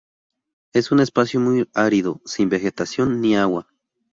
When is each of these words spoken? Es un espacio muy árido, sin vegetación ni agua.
Es 0.73 0.91
un 0.91 0.99
espacio 0.99 1.39
muy 1.39 1.69
árido, 1.75 2.21
sin 2.25 2.49
vegetación 2.49 3.21
ni 3.21 3.35
agua. 3.37 3.67